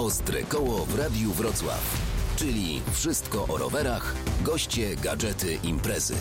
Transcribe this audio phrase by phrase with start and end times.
[0.00, 1.98] Ostre koło w Radiu Wrocław.
[2.36, 6.14] Czyli wszystko o rowerach, goście, gadżety, imprezy.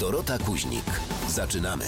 [0.00, 0.84] Dorota Kuźnik.
[1.28, 1.84] Zaczynamy.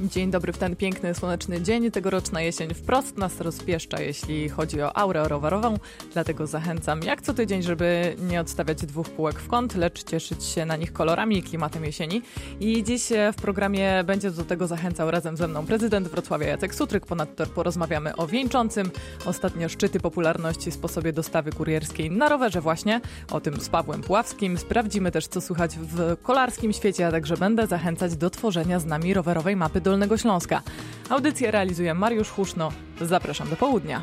[0.00, 1.90] Dzień dobry w ten piękny, słoneczny dzień.
[1.90, 5.78] Tegoroczna jesień wprost nas rozpieszcza, jeśli chodzi o aurę rowerową.
[6.12, 10.66] Dlatego zachęcam jak co tydzień, żeby nie odstawiać dwóch półek w kąt, lecz cieszyć się
[10.66, 12.22] na nich kolorami i klimatem jesieni.
[12.60, 17.06] I dziś w programie będzie do tego zachęcał razem ze mną prezydent Wrocławia Jacek Sutryk.
[17.06, 18.90] Ponadto porozmawiamy o wieńczącym.
[19.26, 23.00] Ostatnio szczyty popularności sposobie dostawy kurierskiej na rowerze właśnie.
[23.30, 24.58] O tym z Pawłem Puławskim.
[24.58, 29.14] Sprawdzimy też, co słychać w kolarskim świecie, a także będę zachęcać do tworzenia z nami
[29.14, 30.62] rowerowej mapy Dolnego Śląska.
[31.10, 32.72] Audycję realizuje Mariusz Huszno.
[33.00, 34.02] Zapraszam do południa.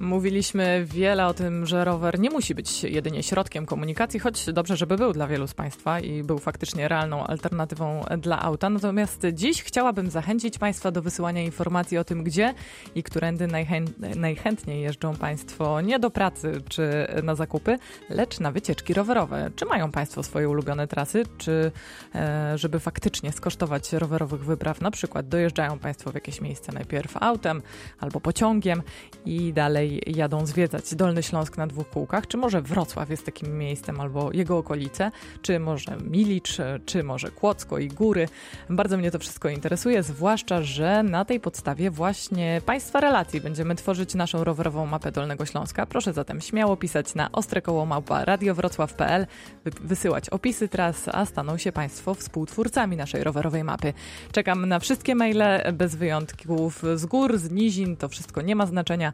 [0.00, 4.96] Mówiliśmy wiele o tym, że rower nie musi być jedynie środkiem komunikacji, choć dobrze, żeby
[4.96, 8.70] był dla wielu z Państwa i był faktycznie realną alternatywą dla auta.
[8.70, 12.54] Natomiast dziś chciałabym zachęcić Państwa do wysyłania informacji o tym, gdzie
[12.94, 13.80] i którędy najchę
[14.16, 17.78] najchętniej jeżdżą Państwo nie do pracy czy na zakupy,
[18.10, 19.50] lecz na wycieczki rowerowe.
[19.56, 21.72] Czy mają Państwo swoje ulubione trasy, czy
[22.14, 27.62] e, żeby faktycznie skosztować rowerowych wypraw, na przykład dojeżdżają Państwo w jakieś miejsce najpierw autem
[28.00, 28.82] albo pociągiem
[29.24, 33.58] i dalej dalej jadą zwiedzać Dolny Śląsk na dwóch kółkach, czy może Wrocław jest takim
[33.58, 35.10] miejscem albo jego okolice,
[35.42, 38.28] czy może Milicz, czy może Kłodzko i góry.
[38.70, 44.14] Bardzo mnie to wszystko interesuje, zwłaszcza, że na tej podstawie właśnie Państwa relacji będziemy tworzyć
[44.14, 45.86] naszą rowerową mapę Dolnego Śląska.
[45.86, 49.26] Proszę zatem śmiało pisać na ostrekołomałpa radiowrocław.pl,
[49.64, 53.92] wysyłać opisy tras, a staną się Państwo współtwórcami naszej rowerowej mapy.
[54.32, 55.42] Czekam na wszystkie maile
[55.72, 59.12] bez wyjątków z gór, z nizin, to wszystko nie ma znaczenia.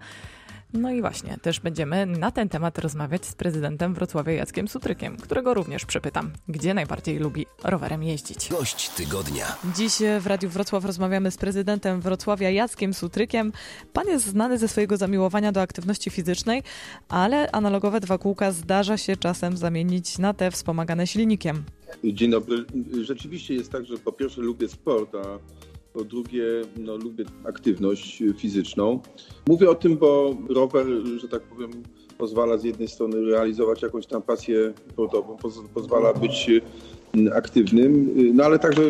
[0.74, 5.54] No i właśnie, też będziemy na ten temat rozmawiać z prezydentem Wrocławia Jackiem Sutrykiem, którego
[5.54, 8.48] również przepytam, gdzie najbardziej lubi rowerem jeździć.
[8.48, 9.56] Gość tygodnia.
[9.76, 13.52] Dziś w Radiu Wrocław rozmawiamy z prezydentem Wrocławia Jackiem Sutrykiem.
[13.92, 16.62] Pan jest znany ze swojego zamiłowania do aktywności fizycznej,
[17.08, 21.64] ale analogowe dwa kółka zdarza się czasem zamienić na te wspomagane silnikiem.
[22.04, 22.64] Dzień dobry.
[23.02, 25.38] Rzeczywiście jest tak, że po pierwsze lubię sport, a
[25.92, 26.44] po drugie,
[26.76, 29.00] no, lubię aktywność fizyczną.
[29.48, 30.86] Mówię o tym, bo rower,
[31.20, 31.70] że tak powiem,
[32.18, 35.36] pozwala z jednej strony realizować jakąś tam pasję sportową,
[35.74, 36.50] pozwala być
[37.34, 38.82] aktywnym, no ale także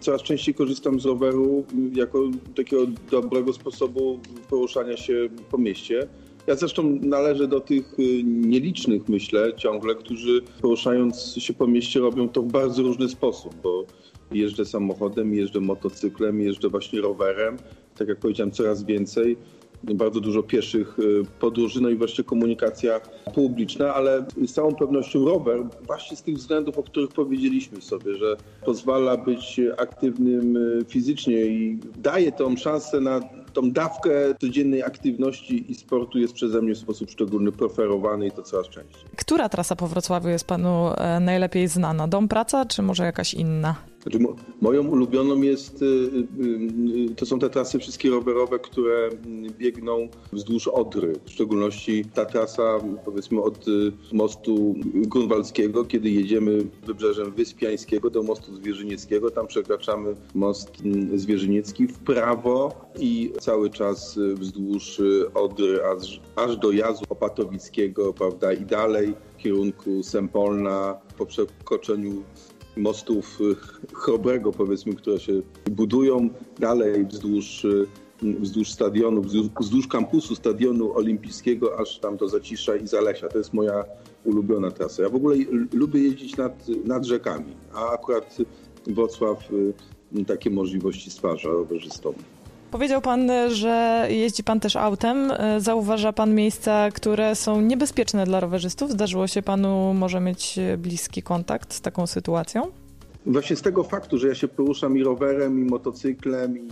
[0.00, 1.64] coraz częściej korzystam z roweru
[1.94, 2.22] jako
[2.56, 4.20] takiego dobrego sposobu
[4.50, 6.08] poruszania się po mieście.
[6.46, 12.28] Ja zresztą należę do tych y, nielicznych, myślę, ciągle, którzy poruszając się po mieście robią
[12.28, 13.84] to w bardzo różny sposób, bo
[14.32, 17.56] jeżdżę samochodem, jeżdżę motocyklem, jeżdżę właśnie rowerem.
[17.98, 19.36] Tak jak powiedziałem, coraz więcej.
[19.84, 23.00] Bardzo dużo pieszych y, podróży, no i wreszcie komunikacja
[23.34, 28.36] publiczna, ale z całą pewnością rower, właśnie z tych względów, o których powiedzieliśmy sobie, że
[28.64, 33.20] pozwala być aktywnym y, fizycznie i daje tą szansę na
[33.56, 38.42] tą dawkę codziennej aktywności i sportu jest przeze mnie w sposób szczególny preferowany i to
[38.42, 39.04] coraz częściej.
[39.16, 42.08] Która trasa po Wrocławiu jest panu e, najlepiej znana?
[42.08, 43.74] Dom, praca czy może jakaś inna?
[44.06, 44.18] Znaczy,
[44.60, 49.08] moją ulubioną jest, y, y, y, to są te trasy wszystkie rowerowe, które
[49.58, 51.12] biegną wzdłuż Odry.
[51.24, 53.64] W szczególności ta trasa powiedzmy od
[54.12, 59.30] mostu Grunwaldzkiego, kiedy jedziemy wybrzeżem Wyspiańskiego do mostu Zwierzynieckiego.
[59.30, 60.82] Tam przekraczamy most
[61.14, 65.02] Zwierzyniecki w prawo i cały czas wzdłuż
[65.34, 72.22] Odry aż, aż do Jazu Opatowickiego, prawda, i dalej w kierunku Sempolna po przekroczeniu
[72.76, 73.56] mostów y,
[73.94, 75.32] Chrobrego, powiedzmy, które się
[75.70, 76.28] budują
[76.58, 77.86] dalej wzdłuż, y,
[78.22, 83.28] wzdłuż stadionu, wzdłuż, wzdłuż kampusu stadionu olimpijskiego, aż tam do Zacisza i Zalesia.
[83.28, 83.84] To jest moja
[84.24, 85.02] ulubiona trasa.
[85.02, 85.36] Ja w ogóle
[85.72, 88.36] lubię jeździć nad, nad rzekami, a akurat
[88.86, 92.14] Wrocław y, takie możliwości stwarza rowerzystom.
[92.70, 95.32] Powiedział pan, że jeździ pan też autem.
[95.58, 98.90] Zauważa pan miejsca, które są niebezpieczne dla rowerzystów?
[98.90, 102.62] Zdarzyło się panu może mieć bliski kontakt z taką sytuacją?
[103.26, 106.68] Właśnie z tego faktu, że ja się poruszam i rowerem, i motocyklem, i,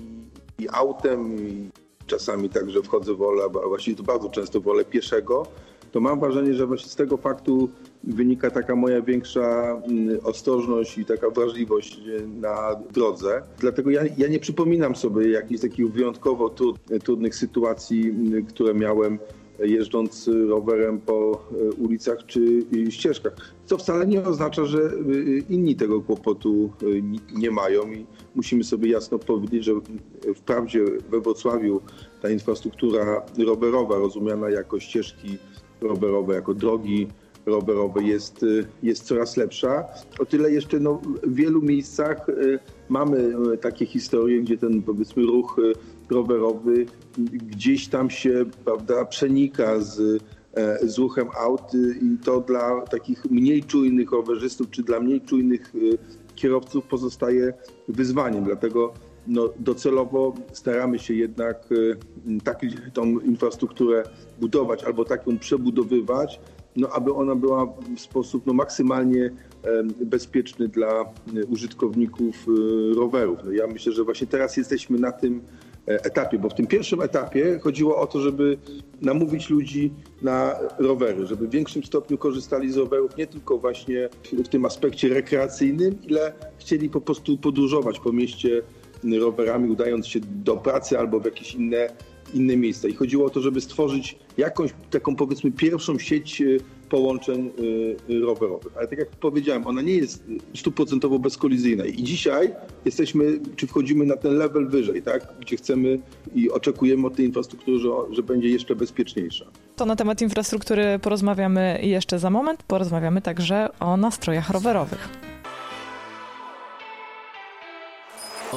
[0.62, 1.68] i autem, i
[2.06, 5.46] czasami także wchodzę wolę, a właściwie to bardzo często wolę pieszego,
[5.94, 7.68] to mam wrażenie, że właśnie z tego faktu
[8.04, 12.00] wynika taka moja większa mm, ostrożność i taka wrażliwość
[12.40, 13.42] na drodze.
[13.58, 16.54] Dlatego ja, ja nie przypominam sobie jakichś takich wyjątkowo
[17.04, 19.18] trudnych sytuacji, mm, które miałem
[19.58, 23.32] jeżdżąc rowerem po e, ulicach czy ścieżkach.
[23.66, 24.92] Co wcale nie oznacza, że e,
[25.50, 26.86] inni tego kłopotu e,
[27.38, 29.72] nie mają i musimy sobie jasno powiedzieć, że
[30.34, 31.80] wprawdzie we Wrocławiu
[32.22, 35.38] ta infrastruktura rowerowa, rozumiana jako ścieżki
[35.84, 37.06] rowerowe, jako drogi
[37.46, 38.44] rowerowe jest,
[38.82, 39.84] jest coraz lepsza.
[40.18, 42.26] O tyle jeszcze no, w wielu miejscach
[42.88, 45.56] mamy takie historie, gdzie ten powiedzmy ruch
[46.10, 46.86] rowerowy
[47.32, 50.22] gdzieś tam się prawda, przenika z
[50.82, 55.72] z ruchem aut i to dla takich mniej czujnych rowerzystów czy dla mniej czujnych
[56.34, 57.52] kierowców pozostaje
[57.88, 58.44] wyzwaniem.
[58.44, 58.94] Dlatego
[59.26, 61.68] no, docelowo staramy się jednak
[62.44, 62.60] tak
[62.92, 64.02] tą infrastrukturę
[64.40, 66.40] budować albo tak ją przebudowywać,
[66.76, 67.66] no, aby ona była
[67.96, 69.30] w sposób no, maksymalnie
[70.00, 71.04] bezpieczny dla
[71.48, 72.46] użytkowników
[72.96, 73.38] rowerów.
[73.44, 75.40] No, ja myślę, że właśnie teraz jesteśmy na tym
[75.88, 78.58] E, etapie, bo w tym pierwszym etapie chodziło o to, żeby
[79.02, 79.90] namówić ludzi
[80.22, 85.08] na rowery, żeby w większym stopniu korzystali z rowerów nie tylko właśnie w tym aspekcie
[85.08, 88.62] rekreacyjnym, ile chcieli po prostu podróżować po mieście
[89.12, 91.88] rowerami, udając się do pracy albo w jakieś inne,
[92.34, 92.88] inne miejsca.
[92.88, 96.44] I chodziło o to, żeby stworzyć jakąś taką powiedzmy pierwszą sieć e,
[96.94, 97.50] połączeń
[98.10, 98.72] y, rowerowych.
[98.76, 100.24] Ale tak jak powiedziałem, ona nie jest
[100.54, 101.84] stuprocentowo bezkolizyjna.
[101.84, 102.54] I dzisiaj
[102.84, 105.34] jesteśmy, czy wchodzimy na ten level wyżej, tak?
[105.40, 105.98] gdzie chcemy
[106.34, 109.44] i oczekujemy od tej infrastruktury, że, że będzie jeszcze bezpieczniejsza.
[109.76, 112.62] To na temat infrastruktury porozmawiamy jeszcze za moment.
[112.62, 115.23] Porozmawiamy także o nastrojach rowerowych.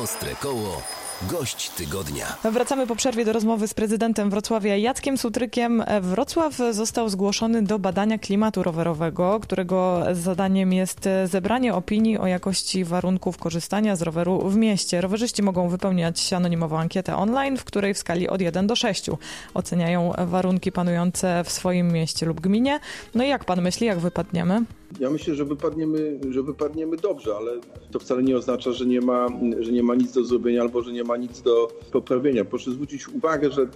[0.04, 0.82] Ostre koło
[1.22, 2.26] Gość tygodnia.
[2.44, 5.84] Wracamy po przerwie do rozmowy z prezydentem Wrocławia Jackiem Sutrykiem.
[6.02, 13.38] Wrocław został zgłoszony do badania klimatu rowerowego, którego zadaniem jest zebranie opinii o jakości warunków
[13.38, 15.02] korzystania z roweru w mieście.
[15.02, 19.10] Rowerzyści mogą wypełniać anonimową ankietę online, w której w skali od 1 do 6
[19.54, 22.80] oceniają warunki panujące w swoim mieście lub gminie.
[23.16, 24.64] No i jak pan myśli, jak wypadniemy?
[25.00, 27.52] Ja myślę, że wypadniemy, że wypadniemy dobrze, ale
[27.92, 29.28] to wcale nie oznacza, że nie, ma,
[29.60, 32.46] że nie ma nic do zrobienia albo że nie ma nic do poprawienia.
[32.46, 33.68] Proszę zwrócić uwagę, że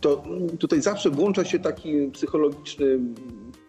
[0.00, 0.24] to
[0.58, 2.98] tutaj zawsze włącza się taki psychologiczny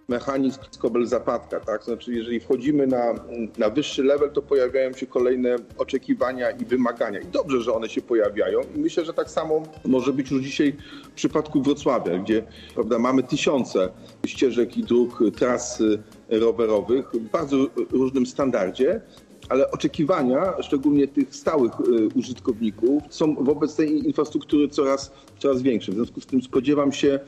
[0.08, 1.84] mechanizm skobel zapadka, tak?
[1.84, 3.14] Znaczy, jeżeli wchodzimy na,
[3.58, 7.20] na wyższy level, to pojawiają się kolejne oczekiwania i wymagania.
[7.20, 8.60] I dobrze, że one się pojawiają.
[8.76, 12.44] I myślę, że tak samo może być już dzisiaj w przypadku Wrocławia, gdzie
[12.74, 13.90] prawda, mamy tysiące
[14.26, 15.84] ścieżek i dróg, tras
[16.30, 17.58] rowerowych w bardzo
[17.92, 19.02] różnym standardzie,
[19.50, 25.92] ale oczekiwania, szczególnie tych stałych y, użytkowników, są wobec tej infrastruktury coraz, coraz większe.
[25.92, 27.20] W związku z tym spodziewam się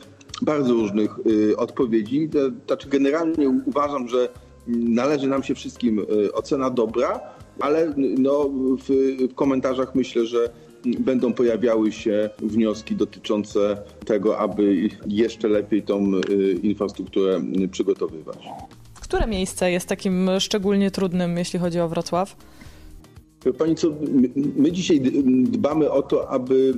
[0.42, 2.30] bardzo różnych y, odpowiedzi.
[2.68, 4.30] Znaczy generalnie uważam, że
[4.68, 7.19] należy nam się wszystkim y, ocena dobra,
[7.60, 8.89] ale no, w,
[9.31, 10.50] w komentarzach myślę, że
[11.00, 16.12] będą pojawiały się wnioski dotyczące tego, aby jeszcze lepiej tą
[16.63, 17.42] infrastrukturę
[17.72, 18.38] przygotowywać.
[19.01, 22.36] Które miejsce jest takim szczególnie trudnym, jeśli chodzi o Wrocław?
[23.57, 23.88] Pani co,
[24.56, 25.01] my dzisiaj
[25.44, 26.74] dbamy o to, aby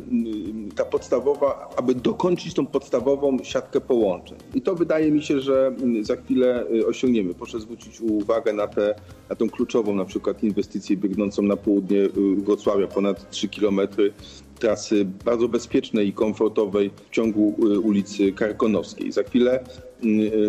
[0.76, 4.38] ta podstawowa, aby dokończyć tą podstawową siatkę połączeń.
[4.56, 7.34] I to wydaje mi się, że za chwilę y, osiągniemy.
[7.34, 8.96] Proszę zwrócić uwagę na, tę
[9.30, 14.14] na tą kluczową na przykład inwestycję biegnącą na południe y, Wrocławia, ponad 3 kilometry
[14.60, 19.12] trasy bardzo bezpiecznej i komfortowej w ciągu y, ulicy Karkonowskiej.
[19.12, 19.64] Za chwilę,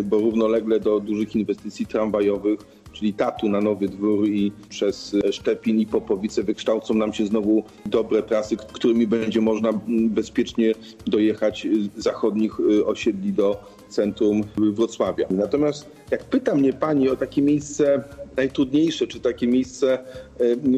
[0.03, 5.85] bo równolegle do dużych inwestycji tramwajowych czyli Tatu na Nowy Dwór i przez Szczepin i
[5.85, 9.69] Popowice wykształcą nam się znowu dobre trasy, którymi będzie można
[10.09, 10.73] bezpiecznie
[11.07, 11.67] dojechać
[11.97, 15.25] z zachodnich y, osiedli do centrum Wrocławia.
[15.29, 18.03] Natomiast jak pyta mnie pani o takie miejsce
[18.37, 19.99] najtrudniejsze, czy takie miejsce,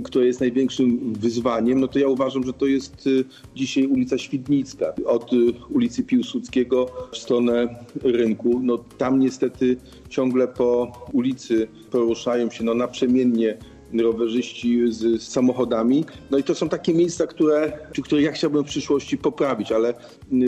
[0.03, 3.23] które jest największym wyzwaniem, no to ja uważam, że to jest e,
[3.55, 4.93] dzisiaj ulica Świdnicka.
[5.05, 5.35] Od e,
[5.69, 8.59] ulicy Piłsudskiego w stronę rynku.
[8.63, 9.77] No tam niestety
[10.09, 13.57] ciągle po ulicy poruszają się no, naprzemiennie
[14.01, 16.05] rowerzyści z, z, samochodami.
[16.31, 19.93] No i to są takie miejsca, które, które ja chciałbym w przyszłości poprawić, ale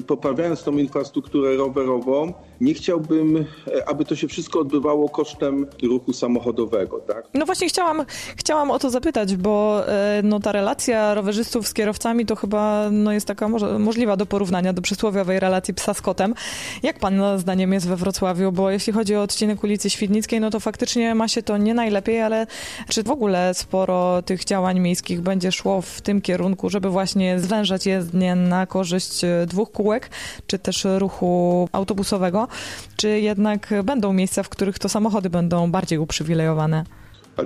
[0.08, 7.00] poprawiając tą infrastrukturę rowerową, nie chciałbym, e, aby to się wszystko odbywało kosztem ruchu samochodowego.
[7.00, 7.26] Tak?
[7.34, 12.26] No właśnie chciałam, chciałam o to zapytać, bo e, no, ta relacja rowerzystów z kierowcami
[12.26, 13.48] to chyba no, jest taka
[13.80, 16.34] możliwa do porównania do przysłowiowej relacji psa z kotem.
[16.84, 18.52] Jak pan zdaniem jest we Wrocławiu?
[18.52, 22.22] Bo jeśli chodzi o odcinek ulicy Świdnickiej, no to faktycznie ma się to nie najlepiej,
[22.22, 22.48] ale
[22.90, 27.86] czy w ogóle sporo tych działań miejskich będzie szło w tym kierunku, żeby właśnie zwężać
[27.86, 30.10] jezdnię na korzyść e, dwóch kółek,
[30.48, 32.45] czy też ruchu autobusowego?
[32.98, 36.86] Czy jednak będą miejsca, w których to samochody będą bardziej uprzywilejowane?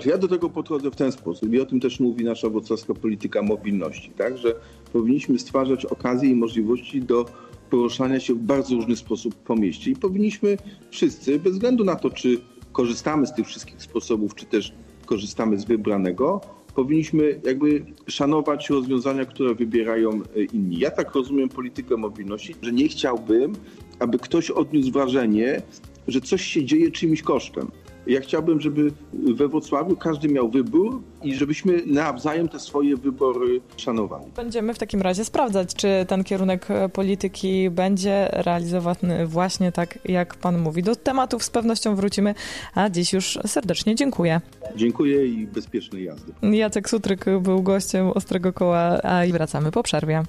[0.05, 3.41] Ja do tego podchodzę w ten sposób i o tym też mówi nasza wrocławska polityka
[3.41, 4.55] mobilności, tak, że
[4.93, 7.25] powinniśmy stwarzać okazje i możliwości do
[7.69, 10.57] poruszania się w bardzo różny sposób po mieście i powinniśmy
[10.91, 12.37] wszyscy, bez względu na to, czy
[12.71, 14.73] korzystamy z tych wszystkich sposobów, czy też
[15.05, 16.41] korzystamy z wybranego,
[16.75, 20.79] powinniśmy jakby szanować rozwiązania, które wybierają e, inni.
[20.79, 23.53] Ja tak rozumiem politykę mobilności, że nie chciałbym,
[23.99, 25.61] aby ktoś odniósł wrażenie,
[26.07, 27.71] że coś się dzieje czyimś kosztem.
[28.07, 34.25] Ja chciałbym, żeby we Wrocławiu każdy miał wybór i żebyśmy nawzajem te swoje wybory szanowali.
[34.35, 40.59] Będziemy w takim razie sprawdzać, czy ten kierunek polityki będzie realizowany właśnie tak, jak pan
[40.59, 40.83] mówi.
[40.83, 42.35] Do tematów z pewnością wrócimy,
[42.75, 44.41] a dziś już serdecznie dziękuję.
[44.75, 46.33] Dziękuję i bezpiecznej jazdy.
[46.41, 50.23] Jacek Sutryk był gościem Ostrego Koła, a i wracamy po przerwie.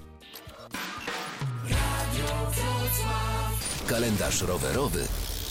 [3.90, 5.09] Kalendarz rowerowy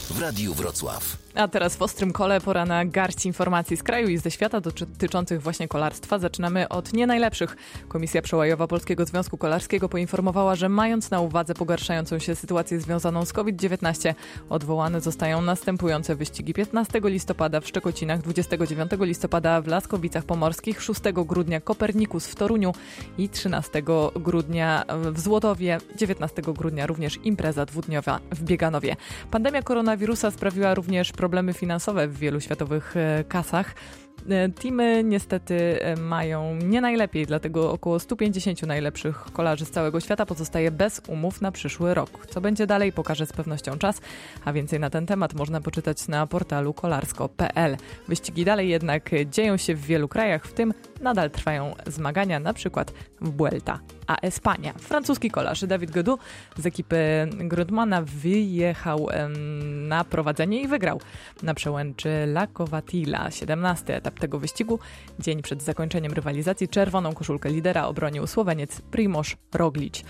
[0.09, 1.17] w Radiu Wrocław.
[1.39, 5.41] A teraz w Ostrym Kole pora na garść informacji z kraju i ze świata dotyczących
[5.41, 6.19] właśnie kolarstwa.
[6.19, 7.57] Zaczynamy od nie najlepszych.
[7.87, 13.33] Komisja Przełajowa Polskiego Związku Kolarskiego poinformowała, że mając na uwadze pogarszającą się sytuację związaną z
[13.33, 14.13] COVID-19,
[14.49, 21.61] odwołane zostają następujące wyścigi 15 listopada w Szczekocinach, 29 listopada w Laskowicach Pomorskich, 6 grudnia
[21.61, 22.73] Kopernikus w Toruniu
[23.17, 23.83] i 13
[24.15, 28.95] grudnia w Złotowie, 19 grudnia również impreza dwudniowa w Bieganowie.
[29.31, 33.75] Pandemia koronawirusa sprawiła również problemy finansowe w wielu światowych e, kasach.
[34.29, 40.25] E, teamy niestety e, mają nie najlepiej, dlatego około 150 najlepszych kolarzy z całego świata
[40.25, 42.27] pozostaje bez umów na przyszły rok.
[42.27, 44.01] Co będzie dalej, pokaże z pewnością czas,
[44.45, 47.77] a więcej na ten temat można poczytać na portalu kolarsko.pl.
[48.07, 52.93] Wyścigi dalej jednak dzieją się w wielu krajach, w tym nadal trwają zmagania, na przykład
[53.21, 54.73] w Vuelta a Espania.
[54.73, 56.19] Francuski kolarz Dawid Godu
[56.57, 59.07] z ekipy Grudmana wyjechał
[59.87, 61.01] na prowadzenie i wygrał
[61.43, 63.31] na przełęczy La Covatilla.
[63.31, 64.79] 17 etap tego wyścigu.
[65.19, 70.03] Dzień przed zakończeniem rywalizacji czerwoną koszulkę lidera obronił Słoweniec Primoz Roglic.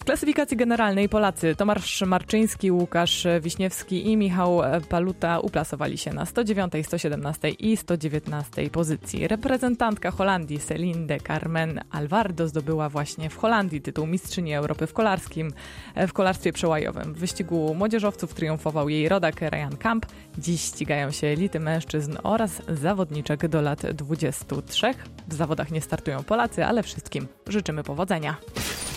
[0.00, 6.72] W klasyfikacji generalnej Polacy Tomasz Marczyński, Łukasz Wiśniewski i Michał Paluta uplasowali się na 109,
[6.82, 9.28] 117 i 119 pozycji.
[9.28, 15.52] Reprezentantka Holandii Celinde Carmen Alvardo zdobyła właśnie w Holandii tytuł mistrzyni Europy w kolarskim,
[15.96, 17.14] w kolarstwie przełajowym.
[17.14, 20.06] W wyścigu młodzieżowców triumfował jej rodak Ryan Camp.
[20.38, 24.94] Dziś ścigają się elity mężczyzn oraz zawodniczek do lat 23.
[25.28, 28.36] W zawodach nie startują Polacy, ale wszystkim życzymy powodzenia.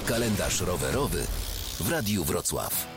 [0.06, 1.22] Kalendarz rowerowy
[1.80, 2.88] w Radiu Wrocław.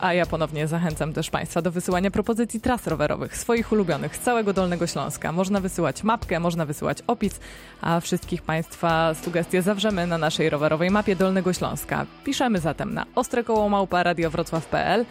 [0.00, 4.52] A ja ponownie zachęcam też Państwa do wysyłania propozycji tras rowerowych, swoich ulubionych z całego
[4.52, 5.32] Dolnego Śląska.
[5.32, 7.40] Można wysyłać mapkę, można wysyłać opis,
[7.80, 12.06] a wszystkich Państwa sugestie zawrzemy na naszej rowerowej mapie Dolnego Śląska.
[12.24, 15.04] Piszemy zatem na ostrekołomałpa radiowrocław.pl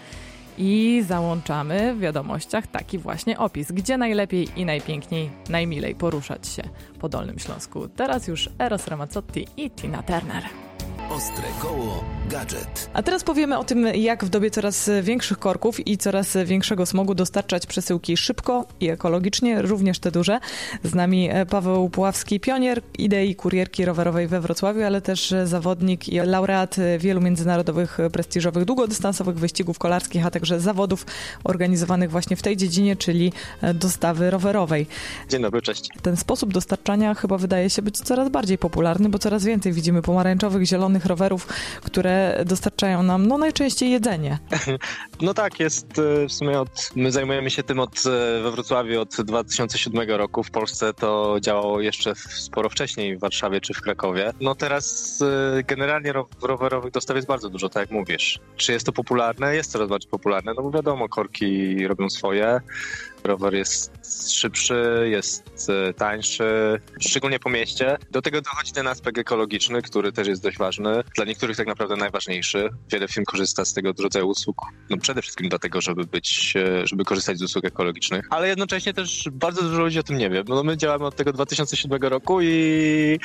[0.57, 6.63] i załączamy w wiadomościach taki właśnie opis, gdzie najlepiej i najpiękniej, najmilej poruszać się
[7.03, 7.87] po Dolnym Śląsku.
[7.87, 10.43] Teraz już Eros Ramazzotti i Tina Turner.
[11.09, 12.89] Ostre koło gadżet.
[12.93, 17.15] A teraz powiemy o tym, jak w dobie coraz większych korków i coraz większego smogu
[17.15, 20.39] dostarczać przesyłki szybko i ekologicznie, również te duże.
[20.83, 26.75] Z nami Paweł Puławski, pionier idei kurierki rowerowej we Wrocławiu, ale też zawodnik i laureat
[26.99, 31.05] wielu międzynarodowych, prestiżowych, długodystansowych wyścigów kolarskich, a także zawodów
[31.43, 33.33] organizowanych właśnie w tej dziedzinie, czyli
[33.73, 34.87] dostawy rowerowej.
[35.29, 35.89] Dzień dobry, cześć.
[36.01, 40.65] Ten sposób dostarczania chyba wydaje się być coraz bardziej popularny, bo coraz więcej widzimy pomarańczowych,
[40.65, 41.47] zielonych rowerów,
[41.81, 44.39] które dostarczają nam no najczęściej jedzenie.
[45.21, 49.01] No tak, jest e, w sumie od, my zajmujemy się tym od, e, we Wrocławiu
[49.01, 50.43] od 2007 roku.
[50.43, 54.33] W Polsce to działało jeszcze sporo wcześniej w Warszawie czy w Krakowie.
[54.41, 58.39] No teraz e, generalnie rowerowych dostaw jest bardzo dużo, tak jak mówisz.
[58.55, 59.55] Czy jest to popularne?
[59.55, 62.61] Jest coraz bardziej popularne, no bo wiadomo, korki robią swoje.
[63.23, 63.91] Rower jest
[64.31, 67.97] szybszy, jest tańszy, szczególnie po mieście.
[68.11, 71.03] Do tego dochodzi ten aspekt ekologiczny, który też jest dość ważny.
[71.15, 72.69] Dla niektórych tak naprawdę najważniejszy.
[72.91, 74.61] Wiele firm korzysta z tego rodzaju usług.
[74.89, 76.53] No przede wszystkim dlatego, żeby być,
[76.83, 78.27] żeby korzystać z usług ekologicznych.
[78.29, 80.43] Ale jednocześnie też bardzo dużo ludzi o tym nie wie.
[80.47, 83.19] No my działamy od tego 2007 roku i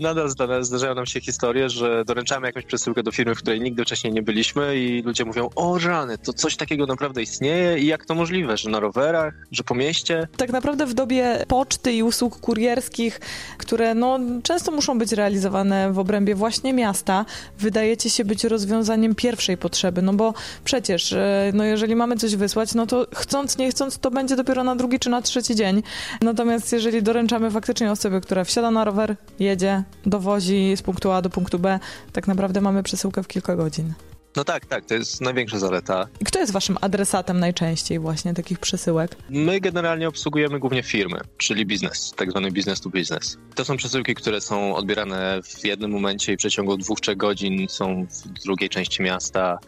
[0.00, 0.28] nadal
[0.60, 4.22] zdarzają nam się historie, że doręczamy jakąś przesyłkę do firmy, w której nigdy wcześniej nie
[4.22, 8.56] byliśmy i ludzie mówią, o rany, to coś takiego naprawdę istnieje i jak to możliwe,
[8.56, 10.28] że na rowerach, że po mieście?
[10.36, 13.20] Tak naprawdę w dobie poczty i usług kurierskich,
[13.58, 17.24] które no, często muszą być realizowane w obrębie właśnie miasta,
[17.58, 22.74] wydajecie się być rozwiązaniem pierwszej potrzeby, no bo przecież, e, no jeżeli mamy coś wysłać,
[22.74, 25.82] no to chcąc, nie chcąc, to będzie dopiero na drugi czy na trzeci dzień.
[26.22, 31.30] Natomiast jeżeli doręczamy faktycznie osobę, która wsiada na rower, jedzie, dowozi z punktu A do
[31.30, 31.78] punktu B,
[32.12, 33.92] tak naprawdę mamy przesyłkę w kilka godzin.
[34.36, 36.08] No tak, tak, to jest największa zaleta.
[36.20, 39.16] I kto jest waszym adresatem najczęściej właśnie takich przesyłek?
[39.30, 43.36] My generalnie obsługujemy głównie firmy, czyli biznes, tak zwany business to business.
[43.54, 47.68] To są przesyłki, które są odbierane w jednym momencie i w przeciągu dwóch, trzech godzin
[47.68, 49.58] są w drugiej części miasta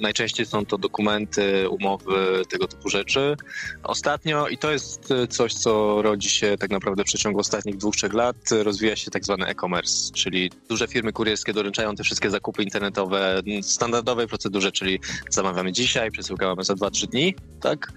[0.00, 3.36] Najczęściej są to dokumenty, umowy, tego typu rzeczy.
[3.82, 8.12] Ostatnio, i to jest coś, co rodzi się tak naprawdę w przeciągu ostatnich dwóch, trzech
[8.12, 13.42] lat, rozwija się tak zwany e-commerce, czyli duże firmy kurierskie doręczają te wszystkie zakupy internetowe
[13.62, 17.92] w standardowej procedurze, czyli zamawiamy dzisiaj, przesyłamy za 2-3 dni, tak?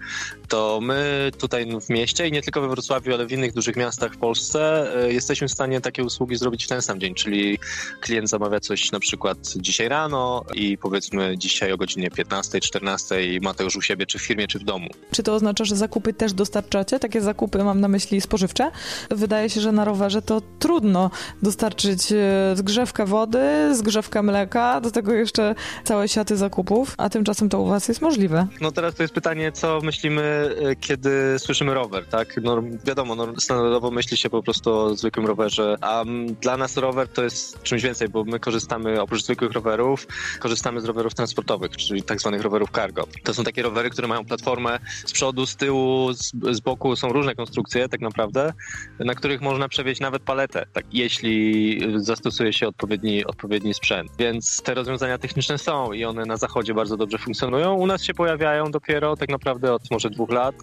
[0.48, 4.12] To my tutaj w mieście i nie tylko we Wrocławiu, ale w innych dużych miastach
[4.12, 7.58] w Polsce e, jesteśmy w stanie takie usługi zrobić w ten sam dzień, czyli
[8.00, 13.54] klient zamawia coś na przykład dzisiaj rano i powiedzmy dzisiaj o godzinie 15, 14 ma
[13.54, 14.88] to już u siebie, czy w firmie, czy w domu.
[15.10, 16.98] Czy to oznacza, że zakupy też dostarczacie?
[16.98, 18.70] Takie zakupy mam na myśli spożywcze?
[19.10, 21.10] Wydaje się, że na rowerze to trudno
[21.42, 22.16] dostarczyć e,
[22.54, 27.88] zgrzewkę wody, zgrzewkę mleka, do tego jeszcze całe siaty zakupów, a tymczasem to u was
[27.88, 28.46] jest możliwe.
[28.60, 30.22] No teraz to jest pytanie, co myślimy,
[30.62, 32.40] e, kiedy słyszymy rower, tak?
[32.42, 36.04] No wiadomo, no, standardowo myśli się po prostu o zwykłym rowerze, a
[36.40, 40.06] dla nas rower to jest czymś więcej, bo my korzystamy oprócz zwykłych rowerów,
[40.38, 43.06] korzystamy z rowerów transportowych, czyli tak zwanych rowerów cargo.
[43.22, 47.08] To są takie rowery, które mają platformę z przodu, z tyłu, z, z boku, są
[47.08, 48.52] różne konstrukcje tak naprawdę,
[48.98, 54.10] na których można przewieźć nawet paletę, tak, jeśli zastosuje się odpowiedni, odpowiedni sprzęt.
[54.18, 57.74] Więc te rozwiązania techniczne są i one na zachodzie bardzo dobrze funkcjonują.
[57.74, 60.54] U nas się pojawiają dopiero tak naprawdę od może dwóch lat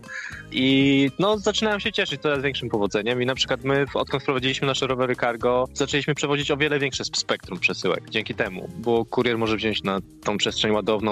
[0.52, 4.88] i no, zaczynają się cieszyć coraz większym powodzeniem i na przykład my, odkąd wprowadziliśmy nasze
[4.88, 9.84] rowery cargo, zaczęliśmy przewozić o wiele większe spektrum przesyłek dzięki temu, bo kurier może wziąć
[9.84, 10.72] na tą przestrzeń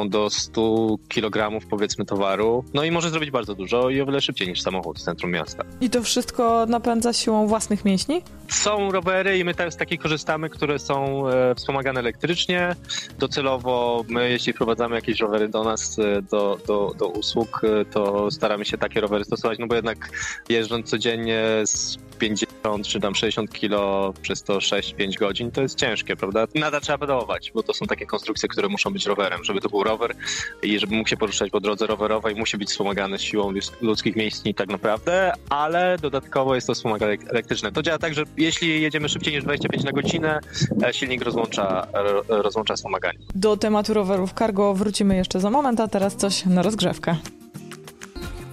[0.09, 4.47] do 100 kg powiedzmy towaru, no i może zrobić bardzo dużo i o wiele szybciej
[4.47, 5.63] niż samochód w centrum miasta.
[5.81, 8.21] I to wszystko napędza siłą własnych mięśni?
[8.47, 12.75] Są rowery i my z takich korzystamy, które są e, wspomagane elektrycznie.
[13.19, 18.31] Docelowo my, jeśli wprowadzamy jakieś rowery do nas, e, do, do, do usług, e, to
[18.31, 20.09] staramy się takie rowery stosować, no bo jednak
[20.49, 26.15] jeżdżąc codziennie z 50 czy tam 60 kilo przez to 6-5 godzin, to jest ciężkie,
[26.15, 26.45] prawda?
[26.55, 29.43] Nada trzeba pedałować, bo to są takie konstrukcje, które muszą być rowerem.
[29.43, 30.15] Żeby to był rower
[30.63, 34.69] i żeby mógł się poruszać po drodze rowerowej, musi być wspomagany siłą ludzkich mięśni tak
[34.69, 37.71] naprawdę, ale dodatkowo jest to wspomagane elektryczne.
[37.71, 40.39] To działa tak, że jeśli jedziemy szybciej niż 25 na godzinę,
[40.83, 41.87] e, silnik rozłącza,
[42.27, 43.19] rozłącza wspomaganie.
[43.35, 47.15] Do tematu rowerów cargo wrócimy jeszcze za moment, a teraz coś na rozgrzewkę.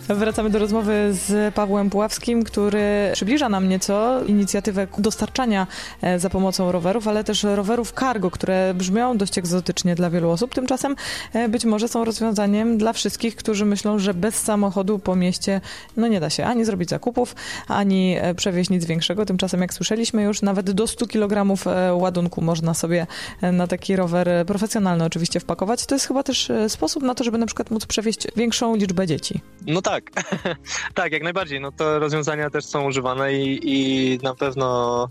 [0.08, 5.66] Wracamy do rozmowy z Pawłem Puławskim, który przybliża nam nieco inicjatywę dostarczania
[6.02, 10.54] e, za pomocą rowerów, ale też rowerów cargo, które brzmią dość egzotycznie dla wielu osób.
[10.54, 10.96] Tymczasem
[11.32, 15.60] e, być może są rozwiązaniem dla wszystkich, którzy myślą, że bez samochodu po mieście
[15.96, 17.34] no nie da się ani zrobić zakupów,
[17.68, 19.26] ani e, przewieźć nic większego.
[19.26, 21.56] Tymczasem, jak słyszeliśmy już, nawet do 100 kg
[21.92, 23.06] ładunku można sobie
[23.52, 25.86] na taki rower profesjonalny oczywiście wpakować.
[25.86, 29.40] To jest chyba też sposób na to, żeby na przykład móc przewieźć większą liczbę dzieci.
[29.66, 30.24] No tak, tak,
[30.94, 31.60] tak, jak najbardziej.
[31.60, 35.08] No to rozwiązania też są używane i, i na pewno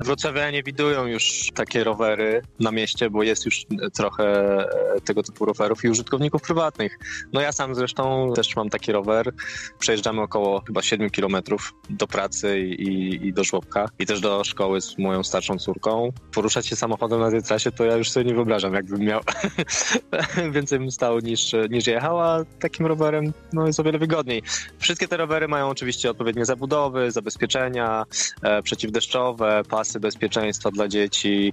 [0.00, 4.24] wrocławianie widują już takie rowery na mieście, bo jest już trochę
[4.96, 6.98] e, tego typu rowerów i użytkowników prywatnych.
[7.32, 9.32] No ja sam zresztą też mam taki rower.
[9.78, 14.80] Przejeżdżamy około chyba 7 kilometrów do pracy i, i do żłobka i też do szkoły
[14.80, 16.12] z moją starszą córką.
[16.32, 19.20] Poruszać się samochodem na tej trasie to ja już sobie nie wyobrażam, jakbym miał
[20.54, 24.27] więcej bym stał niż, niż jechał, a takim rowerem no, jest o wiele wygodniej.
[24.78, 28.04] Wszystkie te rowery mają oczywiście odpowiednie zabudowy, zabezpieczenia
[28.42, 31.52] e, przeciwdeszczowe, pasy bezpieczeństwa dla dzieci.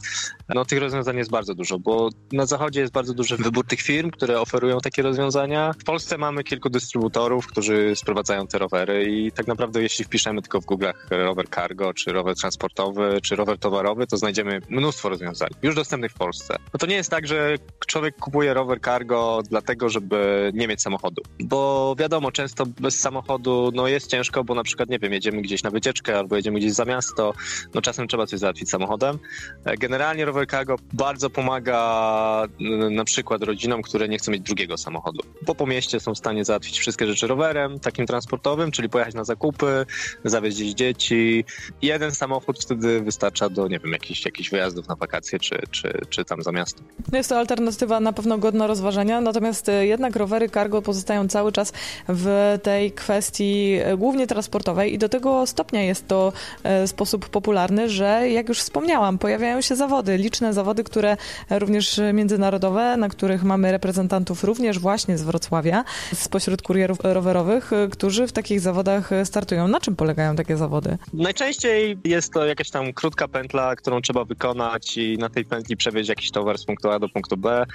[0.49, 4.11] No tych rozwiązań jest bardzo dużo, bo na zachodzie jest bardzo duży wybór tych firm,
[4.11, 5.73] które oferują takie rozwiązania.
[5.79, 10.61] W Polsce mamy kilku dystrybutorów, którzy sprowadzają te rowery i tak naprawdę jeśli wpiszemy tylko
[10.61, 15.75] w Google'ach rower cargo, czy rower transportowy, czy rower towarowy, to znajdziemy mnóstwo rozwiązań już
[15.75, 16.55] dostępnych w Polsce.
[16.73, 17.55] No to nie jest tak, że
[17.88, 23.88] człowiek kupuje rower cargo dlatego, żeby nie mieć samochodu, bo wiadomo, często bez samochodu no
[23.88, 26.86] jest ciężko, bo na przykład, nie wiem, jedziemy gdzieś na wycieczkę albo jedziemy gdzieś za
[26.86, 27.34] miasto,
[27.73, 29.19] no czasem trzeba coś załatwić samochodem.
[29.65, 32.47] E, generalnie rower cargo bardzo pomaga
[32.91, 36.45] na przykład rodzinom, które nie chcą mieć drugiego samochodu, bo po mieście są w stanie
[36.45, 39.86] załatwić wszystkie rzeczy rowerem, takim transportowym, czyli pojechać na zakupy,
[40.25, 41.45] zawieźć dzieci.
[41.82, 46.25] Jeden samochód wtedy wystarcza do, nie wiem, jakichś, jakichś wyjazdów na wakacje czy, czy, czy
[46.25, 46.82] tam za miasto.
[47.12, 51.51] No jest to alternatywa na pewno godna rozważenia, natomiast e, jednak rowery cargo pozostają cały
[51.51, 51.73] czas
[52.10, 57.89] w tej kwestii e, głównie transportowej i do tego stopnia jest to e, sposób popularny,
[57.89, 61.17] że jak już wspomniałam, pojawiają się zawody, liczne zawody, które
[61.49, 68.27] również międzynarodowe, na których mamy reprezentantów również właśnie z Wrocławia, spośród kurierów rowerowych, e, którzy
[68.27, 69.67] w takich zawodach startują.
[69.67, 70.97] Na czym polegają takie zawody?
[71.13, 76.09] Najczęściej jest to jakaś tam krótka pętla, którą trzeba wykonać i na tej pętli przewieźć
[76.09, 77.65] jakiś towar z punktu A do punktu B.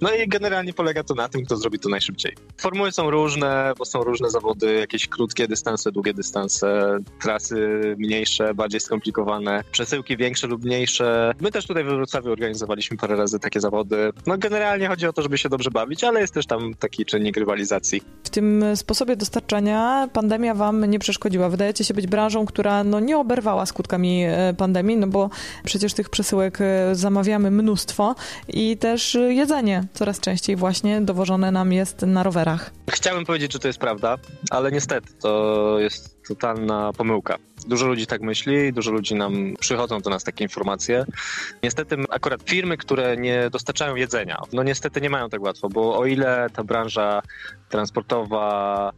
[0.00, 2.36] No i generalnie polega to na tym, kto zrobi to najszybciej.
[2.56, 8.80] Formuły są różne, bo są różne zawody, jakieś krótkie dystanse, długie dystanse, trasy mniejsze, bardziej
[8.80, 11.32] skomplikowane, przesyłki większe lub mniejsze.
[11.40, 14.12] My też tutaj we Wrocławiu organizowaliśmy parę razy takie zawody.
[14.26, 17.36] No generalnie chodzi o to, żeby się dobrze bawić, ale jest też tam taki czynnik
[17.36, 18.02] rywalizacji.
[18.24, 21.48] W tym sposobie dostarczania pandemia wam nie przeszkodziła.
[21.48, 25.30] Wydajecie się być branżą, która no, nie oberwała skutkami e, pandemii, no bo
[25.64, 28.14] przecież tych przesyłek e, zamawiamy mnóstwo
[28.48, 32.70] i też jedzenie coraz częściej właśnie dowożone nam jest na rowerach.
[32.90, 34.09] Chciałbym powiedzieć, że to jest prawda,
[34.50, 37.36] ale niestety to jest totalna pomyłka.
[37.66, 41.04] Dużo ludzi tak myśli, dużo ludzi nam przychodzą do nas takie informacje.
[41.62, 46.06] Niestety akurat firmy, które nie dostarczają jedzenia, no niestety nie mają tak łatwo, bo o
[46.06, 47.22] ile ta branża
[47.68, 48.92] transportowa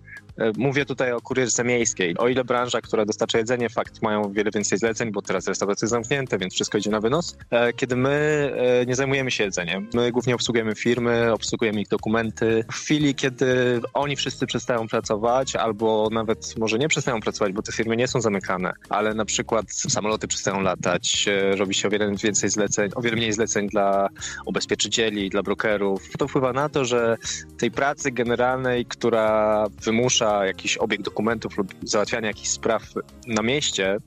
[0.57, 2.18] mówię tutaj o kurierce miejskiej.
[2.18, 6.38] O ile branża, która dostarcza jedzenie, fakt mają wiele więcej zleceń, bo teraz restauracje zamknięte,
[6.38, 7.37] więc wszystko idzie na wynos.
[7.51, 12.64] E, kiedy my e, nie zajmujemy się jedzeniem, my głównie obsługujemy firmy, obsługujemy ich dokumenty.
[12.73, 17.73] W chwili, kiedy oni wszyscy przestają pracować, albo nawet może nie przestają pracować, bo te
[17.73, 22.51] firmy nie są zamykane, ale na przykład samoloty przestają latać, robi się o wiele więcej
[22.51, 24.09] zleceń, o wiele mniej zleceń dla
[24.47, 26.11] ubezpieczycieli, dla brokerów.
[26.18, 27.16] To wpływa na to, że
[27.59, 32.83] tej pracy generalnej, która wymusza jakiś obieg dokumentów lub załatwianie jakichś spraw
[33.27, 33.99] na mieście,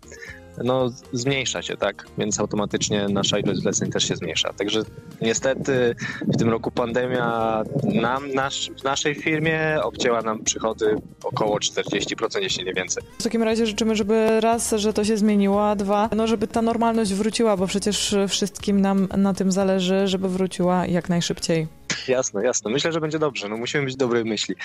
[0.64, 2.06] no zmniejsza się, tak?
[2.18, 4.54] Więc automatycznie nasza ilość zleceń też się zmniejsza.
[4.54, 4.82] Także
[5.22, 5.96] niestety
[6.28, 12.66] w tym roku pandemia nam, nasz, w naszej firmie obcięła nam przychody około 40%, jeśli
[12.66, 13.04] nie więcej.
[13.20, 16.62] W takim razie życzymy, żeby raz, że to się zmieniło, a dwa, no żeby ta
[16.62, 21.68] normalność wróciła, bo przecież wszystkim nam na tym zależy, żeby wróciła jak najszybciej.
[22.08, 22.72] Jasne, jasne.
[22.72, 23.50] Myślę, że będzie dobrze.
[23.50, 24.56] No musimy być dobrej myśli.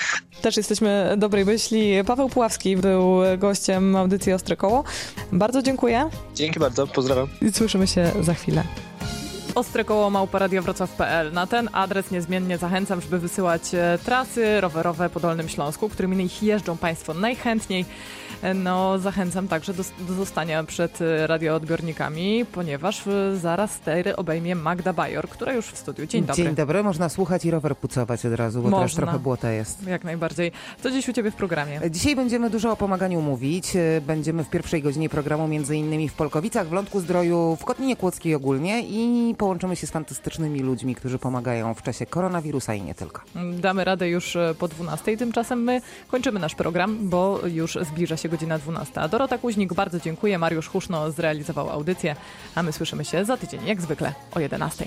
[0.43, 1.93] Też jesteśmy dobrej myśli.
[2.07, 4.85] Paweł Puławski był gościem audycji Ostre Koło.
[5.33, 6.11] Bardzo dziękuję.
[6.35, 7.29] Dzięki bardzo, pozdrawiam.
[7.43, 8.64] I słyszymy się za chwilę.
[9.55, 11.33] Ostre koło małparadiowrocław.pl.
[11.33, 16.77] Na ten adres niezmiennie zachęcam, żeby wysyłać e, trasy rowerowe po Dolnym Śląsku, którymi jeżdżą
[16.77, 17.85] Państwo najchętniej.
[18.55, 23.03] No, zachęcam także do, do zostania przed y, radioodbiornikami, ponieważ
[23.35, 26.07] zaraz stery obejmie Magda Bajor, która już w studiu.
[26.07, 26.45] Dzień dobry.
[26.45, 29.03] Dzień dobry, można słuchać i rower pucować od razu, bo można.
[29.03, 29.87] trochę błota jest.
[29.87, 30.53] Jak najbardziej.
[30.83, 31.81] Co dziś u Ciebie w programie?
[31.91, 33.73] Dzisiaj będziemy dużo o pomaganiu mówić.
[34.07, 38.35] Będziemy w pierwszej godzinie programu między innymi w Polkowicach, w Lądku Zdroju, w Kotlinie Kłodzkiej
[38.35, 43.22] ogólnie i połączymy się z fantastycznymi ludźmi, którzy pomagają w czasie koronawirusa i nie tylko.
[43.59, 45.16] Damy radę już po 12.
[45.16, 49.09] Tymczasem my kończymy nasz program, bo już zbliża się godzina 12.
[49.11, 50.38] Dorota Kuźnik, bardzo dziękuję.
[50.38, 52.16] Mariusz Huszno zrealizował audycję,
[52.55, 54.85] a my słyszymy się za tydzień, jak zwykle, o 11.